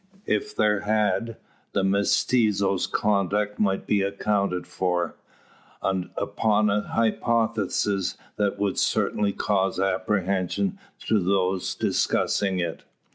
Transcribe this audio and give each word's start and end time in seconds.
If 0.25 0.55
there 0.55 0.79
had, 0.79 1.37
the 1.73 1.83
mestizo's 1.83 2.87
conduct 2.87 3.59
might 3.59 3.85
be 3.85 4.01
accounted 4.01 4.65
for, 4.65 5.13
upon 5.83 6.71
an 6.71 6.83
hypothesis 6.85 8.17
that 8.35 8.57
would 8.57 8.79
certainly 8.79 9.31
cause 9.31 9.79
apprehension 9.79 10.79
to 11.05 11.19
those 11.21 11.75
discussing 11.75 12.57
it. 12.57 12.81